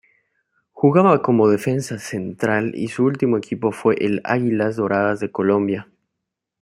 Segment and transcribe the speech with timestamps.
[0.71, 5.91] Jugaba como defensa central y su último equipo fue el Águilas Doradas de Colombia.